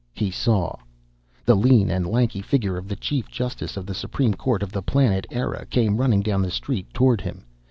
[0.15, 0.77] He saw.
[1.45, 4.81] The lean and lanky figure of the chief justice of the supreme court of the
[4.81, 7.45] Planet Eire came running down the street toward him.